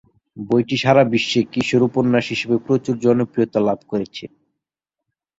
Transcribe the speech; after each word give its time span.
বইটি 0.37 0.75
সারা 0.83 1.03
বিশ্বে 1.11 1.41
কিশোর 1.53 1.81
উপন্যাস 1.89 2.25
হিসেবে 2.33 2.57
প্রচুর 2.65 2.95
জনপ্রিয়তা 3.05 3.59
লাভ 3.67 3.79
করেছে। 3.91 4.25